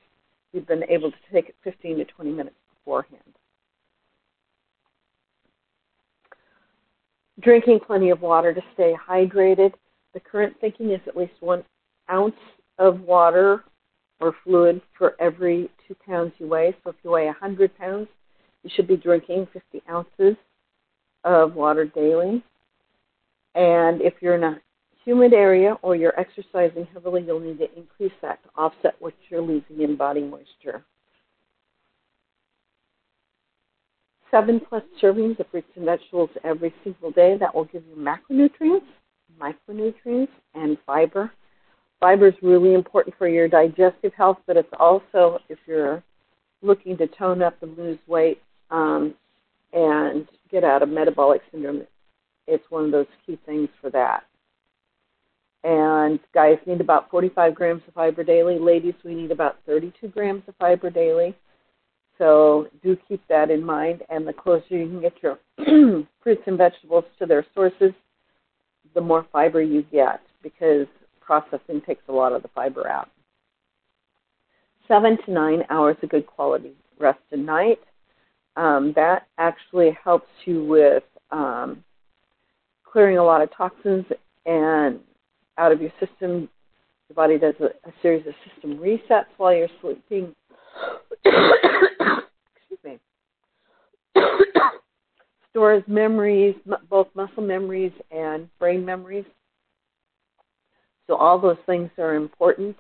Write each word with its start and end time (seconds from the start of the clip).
you'd 0.53 0.67
been 0.67 0.85
able 0.89 1.11
to 1.11 1.17
take 1.33 1.49
it 1.49 1.55
15 1.63 1.99
to 1.99 2.05
20 2.05 2.33
minutes 2.33 2.57
beforehand. 2.79 3.21
Drinking 7.41 7.81
plenty 7.87 8.11
of 8.11 8.21
water 8.21 8.55
to 8.55 8.63
stay 8.75 8.95
hydrated. 9.09 9.73
The 10.15 10.21
current 10.21 10.55
thinking 10.61 10.91
is 10.91 11.01
at 11.07 11.17
least 11.17 11.33
one 11.41 11.65
ounce 12.11 12.35
of 12.79 13.01
water 13.01 13.65
or 14.25 14.35
fluid 14.43 14.81
for 14.97 15.15
every 15.21 15.69
two 15.87 15.95
pounds 16.07 16.33
you 16.39 16.49
weigh. 16.49 16.75
So 16.83 16.91
if 16.91 16.97
you 17.05 17.11
weigh 17.11 17.27
100 17.27 17.77
pounds, 17.77 18.09
you 18.63 18.71
should 18.75 18.89
be 18.89 18.97
drinking 18.97 19.47
50 19.53 19.83
ounces 19.91 20.37
of 21.25 21.55
water 21.55 21.85
daily. 21.85 22.43
And 23.55 24.01
if 24.01 24.15
you're 24.23 24.35
in 24.35 24.45
a 24.45 24.61
humid 25.05 25.35
area 25.35 25.77
or 25.83 25.95
you're 25.95 26.19
exercising 26.19 26.89
heavily, 26.95 27.23
you'll 27.27 27.39
need 27.39 27.59
to 27.59 27.69
increase 27.77 28.17
that 28.23 28.43
to 28.45 28.49
offset 28.57 28.97
what 28.99 29.13
you're 29.29 29.43
losing 29.43 29.83
in 29.83 29.95
body 29.95 30.23
moisture. 30.23 30.83
Seven 34.31 34.59
plus 34.59 34.83
servings 35.03 35.39
of 35.39 35.47
fruits 35.51 35.69
and 35.77 35.85
vegetables 35.85 36.31
every 36.45 36.75
single 36.83 37.11
day. 37.11 37.37
That 37.39 37.55
will 37.55 37.67
give 37.67 37.83
you 37.87 37.95
macronutrients, 37.95 38.87
micronutrients, 39.39 40.29
and 40.55 40.79
fiber 40.87 41.31
fiber 42.05 42.29
is 42.29 42.35
really 42.43 42.75
important 42.75 43.17
for 43.17 43.27
your 43.27 43.49
digestive 43.49 44.13
health, 44.13 44.37
but 44.47 44.59
it's 44.59 44.69
also 44.79 45.39
if 45.49 45.59
you're 45.67 46.03
looking 46.61 46.99
to 46.99 47.07
tone 47.07 47.41
up 47.41 47.63
and 47.63 47.79
lose 47.79 47.99
weight 48.07 48.43
um, 48.71 49.15
and 49.73 50.29
get 50.51 50.65
out 50.65 50.83
of 50.83 50.91
metabolic 50.91 51.41
syndrome, 51.51 51.83
it's 52.47 52.65
one 52.69 52.85
of 52.85 52.91
those 52.91 53.07
key 53.25 53.39
things 53.47 53.71
for 53.81 53.89
that. 53.89 54.25
And 55.63 56.21
guys 56.35 56.59
need 56.67 56.83
about 56.83 57.11
45 57.11 57.55
grams 57.55 57.81
of 57.89 57.95
fiber 57.95 58.23
daily. 58.23 58.59
Ladies, 58.59 58.93
we 59.03 59.15
need 59.15 59.31
about 59.31 59.57
32 59.65 60.09
grams 60.09 60.43
of 60.47 60.55
fiber 60.57 60.91
daily. 60.91 61.35
So 62.19 62.67
do 62.83 62.99
keep 63.09 63.27
that 63.29 63.51
in 63.51 63.65
mind. 63.65 64.03
And 64.11 64.29
the 64.29 64.35
closer 64.35 64.77
you 64.77 64.89
can 64.89 65.01
get 65.01 65.15
your 65.23 65.39
fruits 66.23 66.43
and 66.45 66.59
vegetables 66.59 67.05
to 67.19 67.25
their 67.25 67.47
sources, 67.55 67.95
the 68.93 69.01
more 69.01 69.25
fiber 69.33 69.63
you 69.63 69.87
get 69.91 70.21
because 70.43 70.87
processing 71.25 71.81
takes 71.87 72.03
a 72.09 72.13
lot 72.13 72.33
of 72.33 72.43
the 72.43 72.49
fiber 72.49 72.89
out. 72.89 73.11
Seven 74.87 75.17
to 75.25 75.31
nine 75.31 75.65
hours 75.71 75.97
of 76.03 76.11
good 76.11 76.27
quality 76.27 76.73
rest 76.99 77.21
a 77.33 77.37
night. 77.37 77.81
Um, 78.57 78.93
that 78.95 79.27
actually 79.39 79.97
helps 80.03 80.29
you 80.45 80.65
with 80.65 81.03
um, 81.31 81.83
clearing 82.85 83.19
a 83.19 83.25
lot 83.25 83.43
of 83.43 83.51
toxins 83.57 84.05
and 84.47 85.01
out 85.59 85.73
of 85.73 85.81
your 85.81 85.93
system. 85.99 86.49
The 87.09 87.15
body 87.15 87.39
does 87.39 87.55
a, 87.61 87.67
a 87.89 87.93
series 88.03 88.27
of 88.27 88.35
system 88.49 88.79
resets 88.79 89.27
while 89.37 89.55
you're 89.55 89.69
sleeping. 89.81 90.35
Excuse 91.25 92.79
me. 92.85 92.99
Stores 95.51 95.83
memories, 95.87 96.55
both 96.89 97.09
muscle 97.15 97.43
memories 97.43 97.93
and 98.11 98.49
brain 98.59 98.85
memories. 98.85 99.25
So 101.07 101.17
all 101.17 101.39
those 101.39 101.59
things 101.67 101.91
are 101.99 102.15
important. 102.15 102.77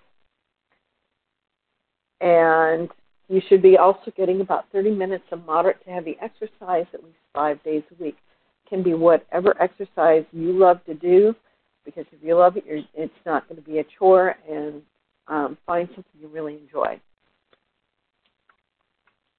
And 2.20 2.88
you 3.28 3.40
should 3.48 3.62
be 3.62 3.76
also 3.76 4.10
getting 4.16 4.40
about 4.40 4.66
30 4.72 4.90
minutes 4.90 5.24
of 5.32 5.44
moderate 5.46 5.82
to 5.84 5.90
heavy 5.90 6.16
exercise 6.22 6.86
at 6.92 7.02
least 7.02 7.16
five 7.32 7.62
days 7.62 7.82
a 7.90 8.02
week. 8.02 8.16
Can 8.68 8.82
be 8.82 8.94
whatever 8.94 9.60
exercise 9.60 10.24
you 10.32 10.52
love 10.52 10.84
to 10.86 10.94
do, 10.94 11.34
because 11.84 12.06
if 12.12 12.18
you 12.22 12.36
love 12.36 12.56
it, 12.56 12.64
it's 12.66 13.12
not 13.26 13.48
going 13.48 13.62
to 13.62 13.68
be 13.68 13.78
a 13.78 13.84
chore, 13.98 14.36
and 14.50 14.82
um, 15.28 15.58
find 15.66 15.88
something 15.88 16.04
you 16.20 16.28
really 16.28 16.54
enjoy. 16.54 16.98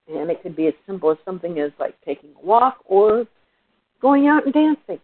And 0.07 0.29
it 0.29 0.43
could 0.43 0.55
be 0.55 0.67
as 0.67 0.73
simple 0.85 1.11
as 1.11 1.17
something 1.25 1.59
as 1.59 1.71
like 1.79 1.95
taking 2.05 2.29
a 2.41 2.45
walk 2.45 2.77
or 2.85 3.25
going 4.01 4.27
out 4.27 4.45
and 4.45 4.53
dancing. 4.53 4.99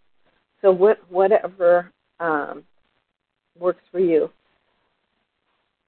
So 0.60 0.70
what, 0.70 0.98
whatever 1.10 1.90
um, 2.20 2.62
works 3.58 3.82
for 3.90 4.00
you. 4.00 4.30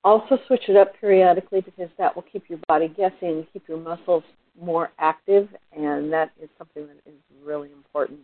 Also, 0.02 0.38
switch 0.46 0.64
it 0.68 0.76
up 0.76 0.92
periodically 1.00 1.62
because 1.62 1.88
that 1.96 2.14
will 2.14 2.24
keep 2.30 2.44
your 2.48 2.58
body 2.68 2.88
guessing, 2.88 3.46
keep 3.52 3.66
your 3.68 3.78
muscles 3.78 4.22
more 4.60 4.90
active, 4.98 5.48
and 5.72 6.12
that 6.12 6.30
is 6.42 6.48
something 6.58 6.86
that 6.86 7.10
is 7.10 7.18
really 7.42 7.70
important. 7.72 8.20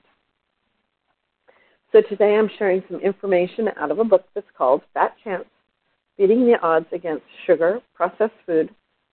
So, 1.90 2.02
today 2.02 2.36
I'm 2.36 2.50
sharing 2.58 2.82
some 2.88 3.00
information 3.00 3.68
out 3.78 3.90
of 3.90 3.98
a 3.98 4.04
book 4.04 4.26
that's 4.34 4.46
called 4.56 4.82
Fat 4.92 5.14
Chance 5.24 5.46
Beating 6.18 6.46
the 6.46 6.60
Odds 6.62 6.86
Against 6.92 7.24
Sugar, 7.46 7.80
Processed 7.94 8.34
Food, 8.44 8.70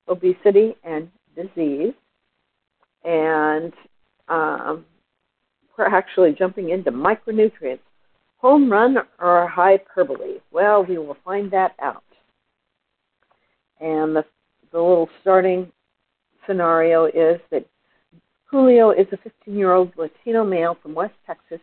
Obesity, 0.09 0.75
and 0.83 1.09
Disease. 1.35 1.93
And 3.05 3.71
um, 4.27 4.85
we're 5.77 5.85
actually 5.85 6.33
jumping 6.33 6.71
into 6.71 6.91
micronutrients 6.91 7.79
Home 8.47 8.72
run 8.72 8.96
or 9.20 9.46
hyperbole? 9.46 10.40
Well, 10.52 10.85
we 10.85 10.97
will 10.97 11.17
find 11.26 11.52
that 11.52 11.73
out. 11.82 12.05
And 13.82 14.16
the, 14.16 14.23
the 14.72 14.79
little 14.79 15.09
starting 15.20 15.70
scenario 16.47 17.08
is 17.08 17.41
that 17.52 17.66
Julio 18.46 18.91
is 18.91 19.05
a 19.11 19.17
15 19.17 19.53
year 19.53 19.73
old 19.73 19.91
Latino 19.97 20.46
male 20.46 20.78
from 20.82 20.94
West 20.94 21.16
Texas 21.26 21.59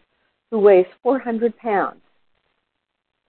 who 0.51 0.59
weighs 0.59 0.85
400 1.03 1.57
pounds. 1.57 2.03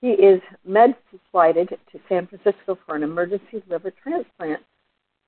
He 0.02 0.10
is 0.10 0.42
med 0.66 0.94
flighted 1.32 1.70
to 1.70 2.00
San 2.10 2.28
Francisco 2.28 2.78
for 2.86 2.98
an 2.98 3.04
emergency 3.04 3.64
liver 3.70 3.94
transplant 4.04 4.64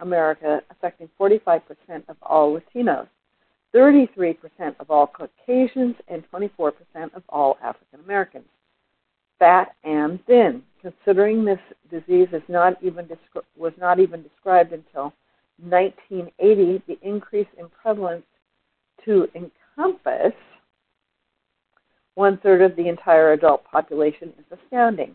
America, 0.00 0.60
affecting 0.70 1.08
45% 1.18 1.62
of 2.08 2.16
all 2.22 2.58
Latinos, 2.58 3.06
33% 3.74 4.36
of 4.80 4.90
all 4.90 5.06
Caucasians, 5.06 5.94
and 6.08 6.24
24% 6.30 6.72
of 7.14 7.22
all 7.28 7.56
African 7.62 8.00
Americans. 8.04 8.44
Fat 9.38 9.74
and 9.84 10.24
thin. 10.26 10.62
Considering 10.82 11.44
this 11.44 11.60
disease 11.90 12.28
is 12.32 12.42
not 12.48 12.76
even 12.82 13.08
was 13.56 13.72
not 13.78 14.00
even 14.00 14.22
described 14.22 14.72
until 14.72 15.12
1980, 15.58 16.82
the 16.88 16.98
increase 17.02 17.46
in 17.56 17.68
prevalence 17.68 18.24
to 19.04 19.28
encompass 19.36 20.32
one 22.14 22.36
third 22.38 22.62
of 22.62 22.76
the 22.76 22.88
entire 22.88 23.32
adult 23.32 23.64
population 23.64 24.32
is 24.38 24.58
astounding. 24.64 25.14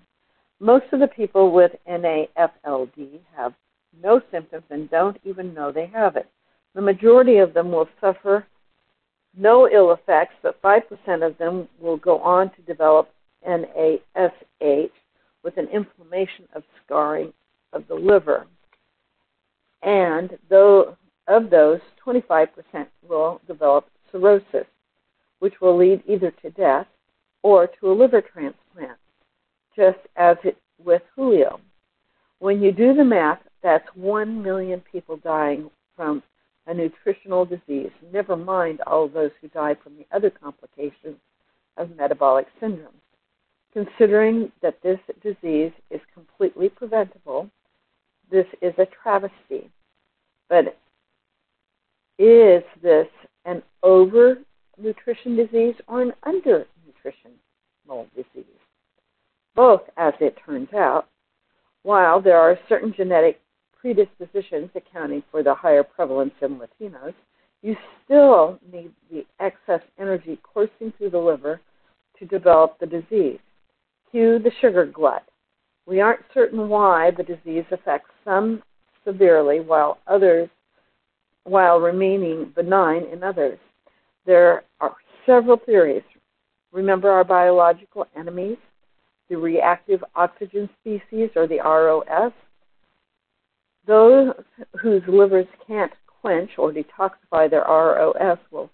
Most 0.59 0.85
of 0.91 0.99
the 0.99 1.07
people 1.07 1.51
with 1.51 1.71
NAFLD 1.87 3.19
have 3.35 3.53
no 4.01 4.21
symptoms 4.31 4.63
and 4.69 4.89
don't 4.89 5.17
even 5.23 5.53
know 5.53 5.71
they 5.71 5.85
have 5.87 6.15
it. 6.15 6.27
The 6.73 6.81
majority 6.81 7.37
of 7.37 7.53
them 7.53 7.71
will 7.71 7.87
suffer 8.01 8.45
no 9.35 9.69
ill 9.69 9.91
effects, 9.91 10.35
but 10.41 10.61
5% 10.61 11.25
of 11.25 11.37
them 11.37 11.67
will 11.79 11.97
go 11.97 12.19
on 12.19 12.49
to 12.51 12.61
develop 12.63 13.09
NASH 13.47 14.91
with 15.43 15.57
an 15.57 15.67
inflammation 15.67 16.47
of 16.53 16.63
scarring 16.83 17.31
of 17.73 17.87
the 17.87 17.95
liver. 17.95 18.47
And 19.83 20.37
though 20.49 20.97
of 21.27 21.49
those, 21.49 21.79
25% 22.05 22.47
will 23.07 23.41
develop 23.47 23.87
cirrhosis, 24.11 24.65
which 25.39 25.61
will 25.61 25.77
lead 25.77 26.01
either 26.07 26.31
to 26.41 26.49
death 26.49 26.87
or 27.43 27.67
to 27.67 27.91
a 27.91 27.93
liver 27.93 28.21
transplant, 28.21 28.55
just 29.77 29.99
as 30.17 30.35
it 30.43 30.57
with 30.83 31.03
Julio. 31.15 31.61
When 32.39 32.61
you 32.61 32.71
do 32.71 32.93
the 32.93 33.05
math, 33.05 33.39
that's 33.63 33.87
1 33.95 34.43
million 34.43 34.81
people 34.91 35.17
dying 35.17 35.69
from 35.95 36.21
a 36.67 36.73
nutritional 36.73 37.45
disease, 37.45 37.91
never 38.11 38.35
mind 38.35 38.81
all 38.85 39.07
those 39.07 39.31
who 39.41 39.47
die 39.49 39.75
from 39.81 39.93
the 39.97 40.05
other 40.15 40.29
complications 40.29 41.15
of 41.77 41.95
metabolic 41.95 42.47
syndrome. 42.59 42.93
Considering 43.73 44.51
that 44.61 44.81
this 44.83 44.99
disease 45.23 45.71
is 45.89 46.01
completely 46.13 46.67
preventable, 46.67 47.49
this 48.29 48.45
is 48.61 48.73
a 48.77 48.87
travesty. 49.01 49.69
But 50.49 50.77
is 52.19 52.63
this 52.81 53.07
an 53.45 53.61
over 53.83 54.37
nutrition 54.77 55.35
disease 55.35 55.75
or 55.87 56.01
an 56.01 56.13
undernutritional 56.25 58.07
disease? 58.15 58.45
Both, 59.57 59.81
as 59.97 60.13
it 60.21 60.37
turns 60.45 60.71
out, 60.73 61.07
while 61.81 62.21
there 62.21 62.37
are 62.37 62.59
certain 62.69 62.93
genetic 62.95 63.41
predispositions 63.81 64.69
accounting 64.75 65.23
for 65.31 65.41
the 65.41 65.55
higher 65.55 65.83
prevalence 65.83 66.35
in 66.43 66.59
Latinos, 66.59 67.15
you 67.63 67.75
still 68.05 68.59
need 68.71 68.91
the 69.09 69.25
excess 69.39 69.81
energy 69.99 70.39
coursing 70.43 70.93
through 70.95 71.09
the 71.09 71.17
liver 71.17 71.59
to 72.19 72.25
develop 72.25 72.77
the 72.79 72.85
disease. 72.85 73.39
Cue 74.11 74.37
the 74.37 74.51
sugar 74.61 74.85
glut. 74.85 75.23
We 75.87 76.01
aren't 76.01 76.21
certain 76.35 76.69
why 76.69 77.09
the 77.17 77.23
disease 77.23 77.65
affects 77.71 78.11
some 78.23 78.61
severely 79.03 79.59
while 79.59 79.97
others 80.05 80.49
while 81.45 81.79
remaining 81.79 82.51
benign 82.55 83.05
in 83.11 83.23
others. 83.23 83.57
There 84.27 84.65
are 84.81 84.95
several 85.25 85.57
theories. 85.65 86.03
Remember 86.71 87.09
our 87.09 87.23
biological 87.23 88.05
enemies, 88.15 88.57
the 89.29 89.37
reactive 89.37 90.03
oxygen 90.15 90.69
species 90.81 91.29
or 91.35 91.47
the 91.47 91.59
ROS? 91.59 92.33
Those 93.85 94.33
whose 94.81 95.03
livers 95.07 95.47
can't 95.65 95.91
quench 96.21 96.51
or 96.57 96.71
detoxify 96.71 97.49
their 97.49 97.63
ROS 97.63 98.39
will 98.51 98.69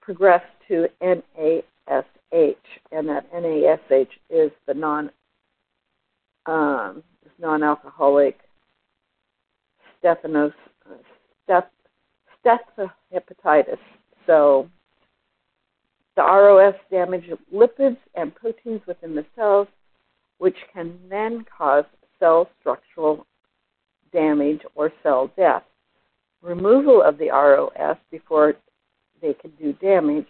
progress 0.00 0.42
to 0.68 0.88
NASH, 1.00 1.64
and 2.92 3.08
that 3.08 3.26
NASH 3.32 4.08
is 4.28 4.50
the 4.66 4.74
non 4.74 5.10
um, 6.46 7.02
non-alcoholic 7.38 8.38
stephanos. 9.98 10.52
So 14.26 14.68
the 16.16 16.22
ROS 16.22 16.74
damage 16.90 17.30
lipids 17.52 17.96
and 18.14 18.34
proteins 18.34 18.80
within 18.86 19.14
the 19.14 19.24
cells, 19.36 19.68
which 20.40 20.56
can 20.72 20.98
then 21.10 21.44
cause 21.56 21.84
cell 22.18 22.48
structural 22.58 23.26
damage 24.10 24.62
or 24.74 24.90
cell 25.02 25.30
death. 25.36 25.62
Removal 26.40 27.02
of 27.02 27.18
the 27.18 27.28
ROS 27.28 27.98
before 28.10 28.54
they 29.20 29.34
can 29.34 29.50
do 29.60 29.74
damage 29.74 30.26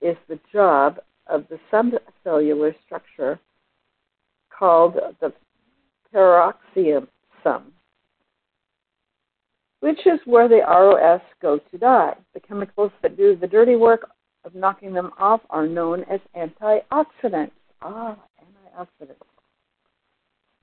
is 0.00 0.16
the 0.28 0.40
job 0.52 0.98
of 1.28 1.44
the 1.48 1.58
subcellular 1.72 2.74
structure 2.84 3.38
called 4.50 4.96
the 5.20 5.32
peroxisome, 6.12 7.70
which 9.78 10.00
is 10.04 10.18
where 10.24 10.48
the 10.48 10.62
ROS 10.66 11.22
go 11.40 11.60
to 11.70 11.78
die. 11.78 12.14
The 12.34 12.40
chemicals 12.40 12.90
that 13.02 13.16
do 13.16 13.36
the 13.36 13.46
dirty 13.46 13.76
work 13.76 14.10
of 14.44 14.56
knocking 14.56 14.92
them 14.92 15.12
off 15.16 15.42
are 15.48 15.68
known 15.68 16.04
as 16.10 16.18
antioxidants. 16.36 17.52
Ah, 17.82 18.16
antioxidants. 18.42 19.33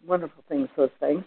Wonderful 0.05 0.43
things, 0.49 0.67
those 0.75 0.89
things. 0.99 1.23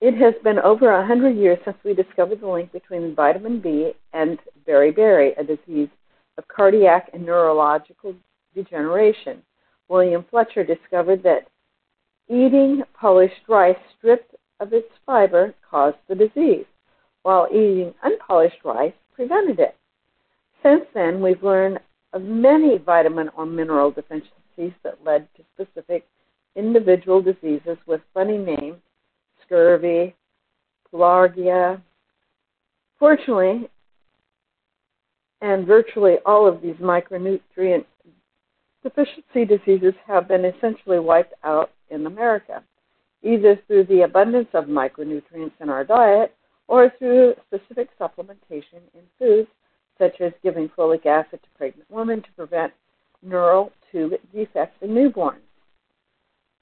It 0.00 0.14
has 0.16 0.34
been 0.42 0.58
over 0.58 0.90
a 0.90 1.06
hundred 1.06 1.36
years 1.36 1.58
since 1.64 1.76
we 1.84 1.94
discovered 1.94 2.40
the 2.40 2.48
link 2.48 2.72
between 2.72 3.14
vitamin 3.14 3.60
B 3.60 3.92
and 4.12 4.38
beriberi, 4.66 5.32
a 5.38 5.44
disease 5.44 5.88
of 6.36 6.48
cardiac 6.48 7.10
and 7.14 7.24
neurological 7.24 8.14
degeneration. 8.54 9.42
William 9.88 10.24
Fletcher 10.30 10.64
discovered 10.64 11.22
that 11.22 11.46
eating 12.28 12.82
polished 12.98 13.48
rice 13.48 13.76
stripped 13.96 14.34
of 14.60 14.72
its 14.72 14.88
fiber 15.06 15.54
caused 15.68 15.98
the 16.08 16.14
disease, 16.14 16.66
while 17.22 17.48
eating 17.50 17.94
unpolished 18.02 18.64
rice 18.64 18.94
prevented 19.14 19.60
it. 19.60 19.76
Since 20.62 20.84
then, 20.94 21.22
we've 21.22 21.42
learned 21.42 21.78
of 22.12 22.22
many 22.22 22.78
vitamin 22.78 23.28
or 23.36 23.46
mineral 23.46 23.90
deficiencies 23.90 24.72
that 24.82 25.04
led 25.04 25.28
to 25.36 25.42
specific 25.54 26.06
individual 26.56 27.20
diseases 27.20 27.78
with 27.86 28.00
funny 28.12 28.38
names 28.38 28.78
scurvy, 29.44 30.14
pellagra. 30.92 31.80
Fortunately, 32.98 33.68
and 35.40 35.66
virtually 35.66 36.16
all 36.24 36.46
of 36.46 36.62
these 36.62 36.76
micronutrient 36.76 37.84
deficiency 38.82 39.44
diseases 39.44 39.94
have 40.06 40.28
been 40.28 40.44
essentially 40.44 40.98
wiped 40.98 41.34
out 41.42 41.70
in 41.90 42.06
America, 42.06 42.62
either 43.22 43.58
through 43.66 43.84
the 43.84 44.02
abundance 44.02 44.48
of 44.54 44.64
micronutrients 44.64 45.52
in 45.60 45.68
our 45.68 45.84
diet 45.84 46.34
or 46.68 46.92
through 46.98 47.34
specific 47.46 47.88
supplementation 47.98 48.80
in 48.94 49.02
foods 49.18 49.48
such 49.98 50.20
as 50.20 50.32
giving 50.42 50.68
folic 50.70 51.06
acid 51.06 51.40
to 51.42 51.48
pregnant 51.56 51.88
women 51.90 52.20
to 52.22 52.32
prevent 52.36 52.72
neural 53.22 53.70
tube 53.92 54.12
defects 54.32 54.76
in 54.82 54.90
newborns. 54.90 55.38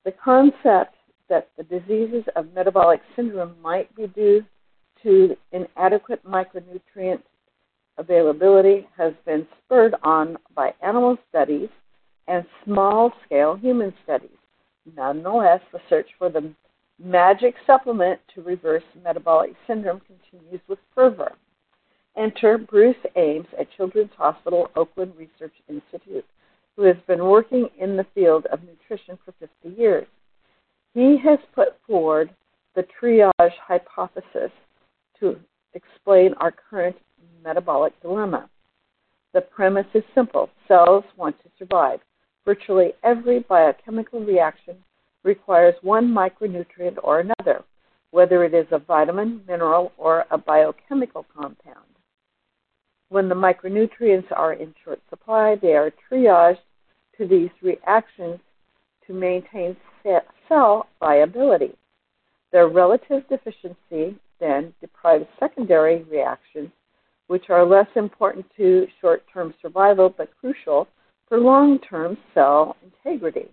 The 0.04 0.12
concept 0.12 0.94
that 1.28 1.48
the 1.56 1.64
diseases 1.64 2.24
of 2.36 2.52
metabolic 2.54 3.00
syndrome 3.14 3.54
might 3.62 3.94
be 3.94 4.06
due 4.08 4.44
to 5.02 5.36
inadequate 5.52 6.24
micronutrient 6.24 7.22
availability 7.98 8.88
has 8.96 9.12
been 9.24 9.46
spurred 9.64 9.94
on 10.02 10.36
by 10.54 10.74
animal 10.82 11.16
studies 11.28 11.68
and 12.28 12.44
small 12.64 13.12
scale 13.24 13.54
human 13.54 13.92
studies. 14.04 14.30
Nonetheless, 14.96 15.60
the 15.72 15.80
search 15.88 16.08
for 16.18 16.28
the 16.28 16.52
Magic 17.04 17.54
supplement 17.66 18.20
to 18.32 18.42
reverse 18.42 18.84
metabolic 19.02 19.54
syndrome 19.66 20.00
continues 20.06 20.60
with 20.68 20.78
fervor. 20.94 21.32
Enter 22.16 22.58
Bruce 22.58 22.94
Ames 23.16 23.46
at 23.58 23.66
Children's 23.76 24.12
Hospital 24.16 24.70
Oakland 24.76 25.12
Research 25.18 25.54
Institute, 25.68 26.24
who 26.76 26.82
has 26.84 26.96
been 27.06 27.24
working 27.24 27.68
in 27.78 27.96
the 27.96 28.06
field 28.14 28.46
of 28.46 28.60
nutrition 28.62 29.18
for 29.24 29.32
50 29.38 29.80
years. 29.80 30.06
He 30.94 31.18
has 31.24 31.38
put 31.54 31.76
forward 31.86 32.30
the 32.74 32.86
triage 33.00 33.32
hypothesis 33.38 34.50
to 35.20 35.36
explain 35.74 36.34
our 36.34 36.52
current 36.52 36.96
metabolic 37.44 38.00
dilemma. 38.00 38.48
The 39.34 39.40
premise 39.40 39.86
is 39.94 40.02
simple 40.14 40.50
cells 40.68 41.04
want 41.16 41.36
to 41.42 41.50
survive. 41.58 42.00
Virtually 42.44 42.92
every 43.02 43.40
biochemical 43.40 44.20
reaction 44.20 44.76
requires 45.22 45.74
one 45.82 46.08
micronutrient 46.08 46.96
or 47.02 47.20
another, 47.20 47.62
whether 48.10 48.44
it 48.44 48.52
is 48.52 48.66
a 48.72 48.78
vitamin, 48.78 49.42
mineral, 49.46 49.92
or 49.96 50.24
a 50.30 50.38
biochemical 50.38 51.24
compound. 51.34 51.91
When 53.12 53.28
the 53.28 53.34
micronutrients 53.34 54.32
are 54.32 54.54
in 54.54 54.74
short 54.82 54.98
supply, 55.10 55.56
they 55.56 55.74
are 55.74 55.92
triaged 56.10 56.64
to 57.18 57.26
these 57.28 57.50
reactions 57.60 58.40
to 59.06 59.12
maintain 59.12 59.76
cell 60.48 60.86
viability. 60.98 61.74
Their 62.52 62.68
relative 62.68 63.28
deficiency 63.28 64.16
then 64.40 64.72
deprives 64.80 65.26
secondary 65.38 66.04
reactions, 66.04 66.70
which 67.26 67.50
are 67.50 67.66
less 67.66 67.86
important 67.96 68.46
to 68.56 68.86
short 69.02 69.22
term 69.30 69.52
survival 69.60 70.08
but 70.08 70.30
crucial 70.40 70.88
for 71.28 71.38
long 71.38 71.80
term 71.80 72.16
cell 72.32 72.78
integrity. 72.82 73.48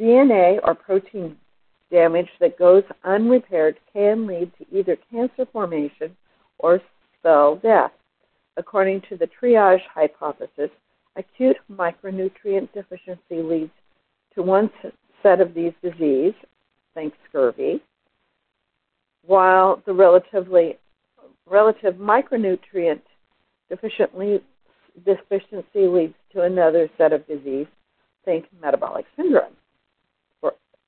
DNA 0.00 0.60
or 0.64 0.74
protein 0.74 1.36
damage 1.90 2.30
that 2.40 2.58
goes 2.58 2.84
unrepaired 3.04 3.76
can 3.92 4.26
lead 4.26 4.50
to 4.56 4.64
either 4.74 4.96
cancer 5.10 5.44
formation 5.52 6.16
or 6.56 6.80
cell 7.22 7.56
death. 7.56 7.92
According 8.56 9.02
to 9.08 9.16
the 9.16 9.28
triage 9.40 9.82
hypothesis, 9.92 10.70
acute 11.16 11.56
micronutrient 11.70 12.72
deficiency 12.72 13.42
leads 13.42 13.72
to 14.34 14.42
one 14.42 14.70
set 15.22 15.40
of 15.40 15.54
these 15.54 15.72
diseases, 15.82 16.34
think 16.94 17.14
scurvy, 17.28 17.82
while 19.26 19.82
the 19.86 19.92
relatively 19.92 20.78
relative 21.46 21.94
micronutrient 21.94 23.00
deficiency 23.68 24.40
leads 25.86 26.14
to 26.32 26.42
another 26.42 26.88
set 26.96 27.12
of 27.12 27.26
disease, 27.26 27.66
think 28.24 28.46
metabolic 28.60 29.06
syndrome 29.16 29.56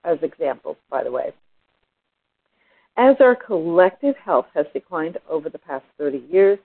as 0.07 0.19
examples, 0.23 0.77
by 0.89 1.05
the 1.05 1.11
way. 1.11 1.33
As 2.97 3.17
our 3.21 3.35
collective 3.35 4.17
health 4.17 4.47
has 4.55 4.65
declined 4.73 5.19
over 5.29 5.51
the 5.51 5.59
past 5.59 5.85
30 5.99 6.25
years, 6.31 6.59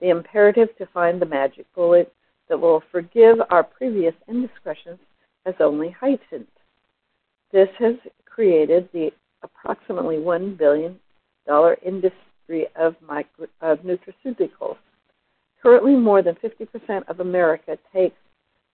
the 0.00 0.10
imperative 0.10 0.68
to 0.78 0.86
find 0.86 1.20
the 1.20 1.26
magic 1.26 1.66
bullet 1.74 2.12
that 2.48 2.58
will 2.58 2.82
forgive 2.90 3.36
our 3.50 3.62
previous 3.62 4.14
indiscretions 4.28 4.98
has 5.44 5.54
only 5.60 5.90
heightened. 5.90 6.46
This 7.52 7.68
has 7.78 7.94
created 8.24 8.88
the 8.92 9.10
approximately 9.42 10.16
$1 10.16 10.56
billion 10.58 10.98
industry 11.84 12.66
of, 12.76 12.94
micro, 13.06 13.46
of 13.60 13.78
nutraceuticals. 13.80 14.76
Currently, 15.62 15.96
more 15.96 16.22
than 16.22 16.36
50% 16.36 17.08
of 17.08 17.20
America 17.20 17.76
takes 17.92 18.16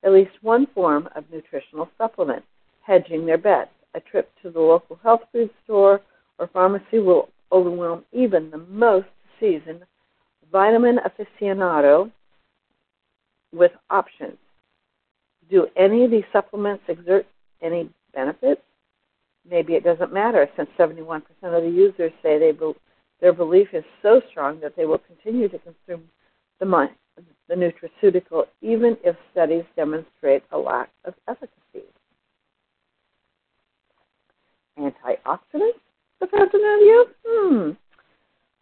at 0.05 0.13
least 0.13 0.33
one 0.43 0.67
form 0.75 1.09
of 1.17 1.25
nutritional 1.33 1.89
supplement, 1.97 2.45
hedging 2.83 3.25
their 3.25 3.39
bets 3.39 3.71
a 3.95 4.01
trip 4.01 4.31
to 4.43 4.51
the 4.51 4.61
local 4.61 4.99
health 5.03 5.23
food 5.33 5.51
store 5.65 6.01
or 6.39 6.49
pharmacy 6.49 6.99
will 6.99 7.29
overwhelm 7.53 8.05
even 8.13 8.51
the 8.51 8.59
most 8.59 9.07
seasoned 9.41 9.83
vitamin 10.55 11.01
aficionado 11.05 12.13
with 13.53 13.73
options. 13.91 14.39
Do 15.51 15.67
any 15.77 16.05
of 16.05 16.13
these 16.13 16.31
supplements 16.33 16.85
exert 16.87 17.27
any 17.61 17.91
benefits? 18.15 18.61
Maybe 19.51 19.75
it 19.75 19.83
doesn't 19.83 20.13
matter 20.13 20.49
since 20.57 20.71
71% 20.79 21.23
of 21.43 21.63
the 21.65 21.69
users 21.69 22.13
say 22.23 22.39
they 22.39 22.53
be, 22.53 22.73
their 23.21 23.33
belief 23.33 23.69
is 23.73 23.83
so 24.01 24.23
strong 24.31 24.61
that 24.61 24.77
they 24.77 24.87
will 24.87 24.99
continue 24.99 25.49
to 25.49 25.59
consume 25.59 26.05
the, 26.61 26.89
the 27.49 27.55
nutraceutical 27.55 28.45
even 28.63 28.97
if 29.03 29.17
studies 29.33 29.65
demonstrate 29.75 30.45
a 30.53 30.57
lack 30.57 30.89
of 31.05 31.15
efficacy 31.29 31.85
antioxidants, 34.79 35.81
the 36.21 36.27
fountain 36.29 36.61
of 36.61 36.81
youth? 36.81 37.09
Hmm. 37.27 37.71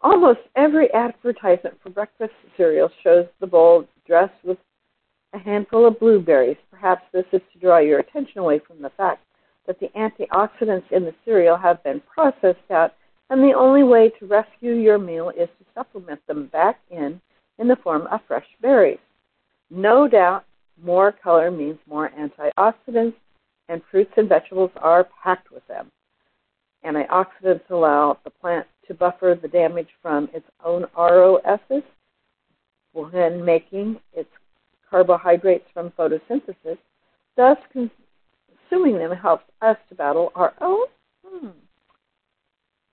Almost 0.02 0.40
every 0.56 0.92
advertisement 0.92 1.78
for 1.80 1.90
breakfast 1.90 2.32
cereal 2.56 2.90
shows 3.04 3.26
the 3.40 3.46
bowl 3.46 3.86
dressed 4.06 4.34
with 4.44 4.58
a 5.32 5.38
handful 5.38 5.86
of 5.86 6.00
blueberries. 6.00 6.56
Perhaps 6.70 7.02
this 7.12 7.24
is 7.32 7.40
to 7.52 7.58
draw 7.60 7.78
your 7.78 8.00
attention 8.00 8.38
away 8.38 8.58
from 8.58 8.82
the 8.82 8.90
fact 8.90 9.24
that 9.66 9.78
the 9.78 9.90
antioxidants 9.96 10.90
in 10.90 11.04
the 11.04 11.14
cereal 11.24 11.56
have 11.56 11.82
been 11.84 12.00
processed 12.00 12.70
out, 12.70 12.94
and 13.30 13.40
the 13.40 13.54
only 13.56 13.84
way 13.84 14.10
to 14.18 14.26
rescue 14.26 14.72
your 14.72 14.98
meal 14.98 15.30
is 15.30 15.48
to 15.58 15.64
supplement 15.72 16.20
them 16.26 16.48
back 16.48 16.80
in 16.90 17.20
in 17.58 17.68
the 17.68 17.76
form 17.76 18.08
of 18.10 18.20
fresh 18.26 18.46
berries. 18.60 18.98
No 19.70 20.08
doubt, 20.08 20.44
more 20.82 21.12
color 21.12 21.52
means 21.52 21.78
more 21.86 22.10
antioxidants, 22.10 23.14
and 23.68 23.80
fruits 23.88 24.12
and 24.16 24.28
vegetables 24.28 24.72
are 24.76 25.08
packed 25.22 25.52
with 25.52 25.66
them. 25.68 25.92
Antioxidants 26.84 27.70
allow 27.70 28.18
the 28.24 28.30
plant 28.30 28.66
to 28.86 28.94
buffer 28.94 29.38
the 29.40 29.48
damage 29.48 29.88
from 30.00 30.28
its 30.32 30.46
own 30.64 30.86
ROSs 30.96 31.82
when 32.92 33.44
making 33.44 33.98
its 34.12 34.28
carbohydrates 34.88 35.66
from 35.72 35.90
photosynthesis. 35.90 36.78
Thus, 37.36 37.56
consuming 37.72 38.98
them 38.98 39.16
helps 39.16 39.44
us 39.62 39.76
to 39.88 39.94
battle 39.94 40.32
our 40.34 40.52
own. 40.60 40.86
Hmm. 41.26 41.48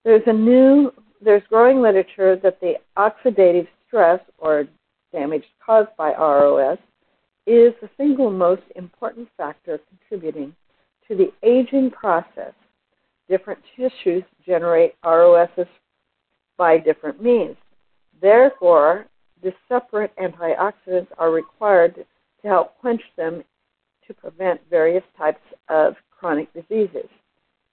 There's 0.06 0.24
a 0.28 0.34
new, 0.34 0.94
there's 1.22 1.44
growing 1.50 1.82
literature 1.82 2.38
that 2.38 2.60
the 2.62 2.76
oxidative 2.98 3.68
stress 3.88 4.22
or 4.38 4.66
damage 5.12 5.44
caused 5.66 5.90
by 5.98 6.14
ROS 6.14 6.78
is 7.46 7.74
the 7.82 7.90
single 7.98 8.32
most 8.32 8.62
important 8.76 9.28
factor 9.36 9.80
contributing 9.90 10.56
to 11.08 11.16
the 11.16 11.32
aging 11.44 11.92
process 11.92 12.54
different 13.30 13.60
tissues 13.76 14.24
generate 14.46 14.96
ROSs 15.06 15.68
by 16.58 16.78
different 16.78 17.22
means. 17.22 17.56
Therefore, 18.22 19.06
the 19.42 19.54
separate 19.70 20.12
antioxidants 20.18 21.08
are 21.18 21.32
required 21.32 21.96
to 21.96 22.48
help 22.48 22.78
quench 22.80 23.02
them 23.16 23.44
to 24.08 24.14
prevent 24.14 24.60
various 24.70 25.04
types 25.18 25.42
of 25.70 25.96
chronic 26.12 26.52
diseases. 26.54 27.08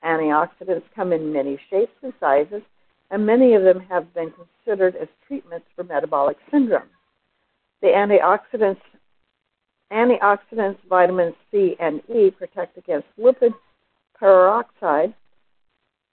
Antioxidants 0.04 0.84
come 0.94 1.12
in 1.12 1.32
many 1.32 1.58
shapes 1.70 1.92
and 2.02 2.12
sizes, 2.20 2.62
and 3.10 3.26
many 3.26 3.54
of 3.54 3.62
them 3.62 3.80
have 3.80 4.12
been 4.14 4.32
considered 4.32 4.94
as 4.96 5.08
treatments 5.26 5.66
for 5.74 5.84
metabolic 5.84 6.36
syndrome. 6.50 6.88
The 7.82 7.88
antioxidants, 7.88 8.80
antioxidants 9.92 10.78
vitamins 10.88 11.34
C 11.50 11.76
and 11.80 12.00
E 12.14 12.30
protect 12.30 12.76
against 12.78 13.06
lipid 13.18 13.52
peroxide, 14.18 15.14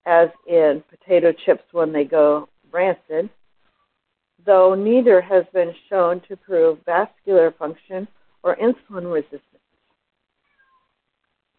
as 0.06 0.30
in 0.48 0.84
potato 0.90 1.34
chips 1.46 1.64
when 1.72 1.92
they 1.94 2.04
go 2.04 2.48
rancid, 2.72 3.30
though 4.46 4.76
neither 4.76 5.22
has 5.22 5.46
been 5.54 5.74
shown 5.90 6.22
to 6.28 6.36
prove 6.36 6.80
vascular 6.86 7.52
function 7.52 8.08
or 8.44 8.56
insulin 8.58 9.12
resistance. 9.12 9.42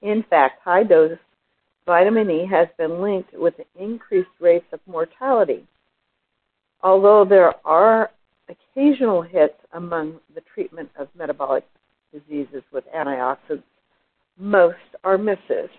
In 0.02 0.22
fact, 0.28 0.60
high 0.62 0.82
dose 0.82 1.18
vitamin 1.86 2.30
E 2.30 2.46
has 2.46 2.68
been 2.76 3.00
linked 3.00 3.32
with 3.34 3.54
increased 3.78 4.28
rates 4.40 4.66
of 4.72 4.80
mortality. 4.86 5.66
Although 6.82 7.24
there 7.24 7.54
are 7.66 8.10
occasional 8.48 9.22
hits 9.22 9.58
among 9.72 10.20
the 10.34 10.42
treatment 10.52 10.90
of 10.98 11.08
metabolic 11.16 11.64
diseases 12.12 12.62
with 12.72 12.84
antioxidants, 12.94 13.62
most 14.38 14.76
are 15.04 15.16
misses. 15.16 15.70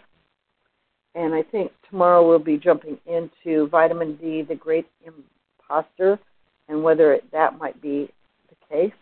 And 1.15 1.33
I 1.33 1.43
think 1.43 1.71
tomorrow 1.89 2.27
we'll 2.27 2.39
be 2.39 2.57
jumping 2.57 2.97
into 3.05 3.67
vitamin 3.69 4.17
D, 4.17 4.41
the 4.41 4.55
great 4.55 4.85
imposter, 5.05 6.19
and 6.67 6.83
whether 6.83 7.13
it, 7.13 7.23
that 7.31 7.57
might 7.57 7.81
be 7.81 8.11
the 8.49 8.55
case. 8.69 8.93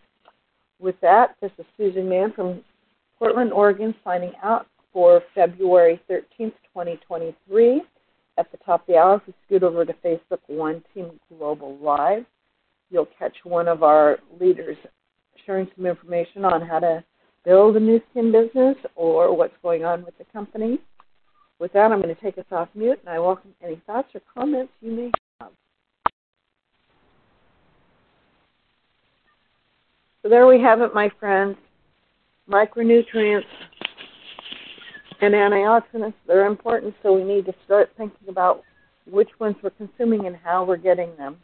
With 0.78 0.94
that, 1.02 1.34
this 1.40 1.50
is 1.58 1.66
Susan 1.76 2.08
Mann 2.08 2.32
from 2.32 2.62
Portland, 3.18 3.52
Oregon, 3.52 3.94
signing 4.04 4.32
out 4.44 4.68
for 4.92 5.22
February 5.34 6.00
13th, 6.08 6.22
2023. 6.38 7.82
At 8.38 8.50
the 8.52 8.58
top 8.58 8.82
of 8.82 8.86
the 8.86 8.96
hour, 8.96 9.16
if 9.16 9.22
you 9.26 9.34
scoot 9.46 9.62
over 9.64 9.84
to 9.84 9.92
Facebook 10.04 10.40
One 10.46 10.84
Team 10.94 11.18
Global 11.36 11.76
Live, 11.78 12.24
you'll 12.90 13.08
catch 13.18 13.34
one 13.42 13.66
of 13.66 13.82
our 13.82 14.18
leaders 14.40 14.76
sharing 15.44 15.68
some 15.76 15.86
information 15.86 16.44
on 16.44 16.62
how 16.62 16.78
to 16.78 17.02
build 17.44 17.76
a 17.76 17.80
Nu 17.80 18.00
Skin 18.10 18.30
business 18.30 18.76
or 18.94 19.36
what's 19.36 19.54
going 19.62 19.84
on 19.84 20.04
with 20.04 20.16
the 20.18 20.24
company 20.32 20.78
with 21.64 21.72
that, 21.72 21.90
I'm 21.90 22.02
going 22.02 22.14
to 22.14 22.20
take 22.20 22.36
us 22.36 22.44
off 22.52 22.68
mute, 22.74 22.98
and 23.00 23.08
I 23.08 23.18
welcome 23.18 23.54
any 23.64 23.80
thoughts 23.86 24.08
or 24.14 24.20
comments 24.34 24.70
you 24.82 24.92
may 24.92 25.10
have. 25.40 25.48
So 30.22 30.28
there 30.28 30.46
we 30.46 30.60
have 30.60 30.82
it, 30.82 30.94
my 30.94 31.10
friends. 31.18 31.56
Micronutrients 32.50 33.46
and 35.22 35.32
antioxidants, 35.32 36.12
they're 36.26 36.44
important, 36.44 36.94
so 37.02 37.14
we 37.14 37.24
need 37.24 37.46
to 37.46 37.54
start 37.64 37.90
thinking 37.96 38.28
about 38.28 38.62
which 39.10 39.30
ones 39.40 39.56
we're 39.62 39.70
consuming 39.70 40.26
and 40.26 40.36
how 40.36 40.64
we're 40.64 40.76
getting 40.76 41.16
them. 41.16 41.38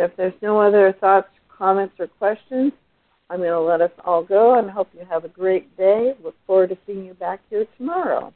And 0.00 0.10
if 0.10 0.16
there's 0.16 0.32
no 0.40 0.58
other 0.58 0.94
thoughts, 0.98 1.28
comments, 1.50 1.94
or 1.98 2.06
questions, 2.06 2.72
I'm 3.28 3.40
going 3.40 3.50
to 3.50 3.60
let 3.60 3.82
us 3.82 3.90
all 4.02 4.22
go 4.22 4.58
and 4.58 4.70
hope 4.70 4.88
you 4.94 5.04
have 5.10 5.26
a 5.26 5.28
great 5.28 5.76
day. 5.76 6.14
Look 6.24 6.34
forward 6.46 6.70
to 6.70 6.78
seeing 6.86 7.04
you 7.04 7.12
back 7.12 7.40
here 7.50 7.66
tomorrow. 7.76 8.32